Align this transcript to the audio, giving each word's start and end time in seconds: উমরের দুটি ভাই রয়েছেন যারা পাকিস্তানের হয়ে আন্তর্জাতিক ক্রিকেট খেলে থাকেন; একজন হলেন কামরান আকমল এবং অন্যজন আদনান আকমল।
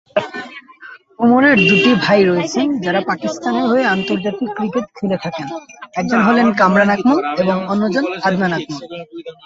উমরের 1.19 1.57
দুটি 1.61 1.91
ভাই 2.03 2.21
রয়েছেন 2.25 2.67
যারা 2.85 2.99
পাকিস্তানের 3.09 3.65
হয়ে 3.71 3.85
আন্তর্জাতিক 3.87 4.49
ক্রিকেট 4.57 4.85
খেলে 4.97 5.17
থাকেন; 5.23 5.47
একজন 5.95 6.19
হলেন 6.27 6.47
কামরান 6.59 6.89
আকমল 6.95 7.17
এবং 7.41 7.57
অন্যজন 7.71 8.05
আদনান 8.23 8.51
আকমল। 8.57 8.81